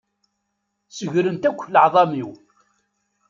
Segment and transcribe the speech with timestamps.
[0.97, 2.31] Segrent akk leεḍam-iw.